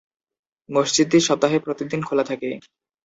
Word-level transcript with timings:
মসজিদটি 0.69 1.17
সপ্তাহে 1.19 1.57
প্রতিদিন 1.59 1.99
খোলা 2.03 2.23
থাকে। 2.23 2.49